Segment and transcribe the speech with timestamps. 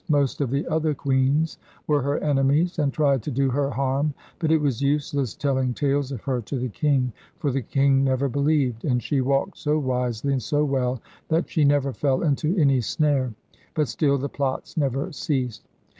[0.09, 4.15] Most of the other queens were her enemies, and tried to do her harm.
[4.39, 8.27] But it was useless telling tales of her to the king, for the king never
[8.27, 12.81] believed; and she walked so wisely and so well, that she never fell into any
[12.81, 13.31] snare.
[13.75, 15.67] But still the plots never ceased.